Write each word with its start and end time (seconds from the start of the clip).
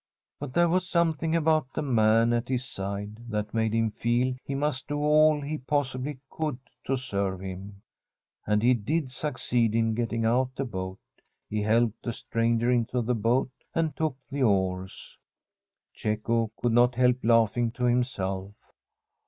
But 0.39 0.53
there 0.55 0.67
was 0.67 0.89
something 0.89 1.35
about 1.35 1.73
the 1.75 1.83
man 1.83 2.33
at 2.33 2.49
his 2.49 2.65
side 2.67 3.17
that 3.29 3.53
made 3.53 3.71
him 3.71 3.91
feel 3.91 4.33
he 4.43 4.55
must 4.55 4.87
do 4.87 4.97
all 4.97 5.39
he 5.41 5.59
possibly 5.59 6.17
could 6.27 6.57
to 6.85 6.97
serve 6.97 7.39
him; 7.41 7.83
and 8.47 8.63
he 8.63 8.73
did 8.73 9.11
succeed 9.11 9.75
in 9.75 9.93
getting 9.93 10.25
out 10.25 10.55
the 10.55 10.65
boat. 10.65 10.97
He 11.47 11.61
helped 11.61 12.01
the 12.01 12.13
stranger 12.13 12.71
into 12.71 13.03
the 13.03 13.13
boat 13.13 13.51
and 13.75 13.95
took 13.95 14.17
the 14.31 14.41
oars. 14.41 15.19
Cecco 15.95 16.49
could 16.59 16.73
not 16.73 16.95
help 16.95 17.17
laughing 17.23 17.69
to 17.73 17.83
himself. 17.83 18.55